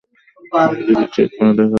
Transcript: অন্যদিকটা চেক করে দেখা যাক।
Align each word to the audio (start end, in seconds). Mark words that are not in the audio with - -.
অন্যদিকটা 0.53 1.07
চেক 1.15 1.29
করে 1.37 1.51
দেখা 1.51 1.57
যাক। 1.57 1.69